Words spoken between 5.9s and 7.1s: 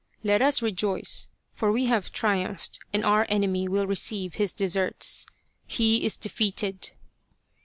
is defeated